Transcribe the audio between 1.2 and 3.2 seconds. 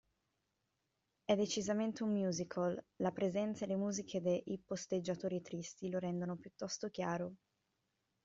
È decisamente un musical, la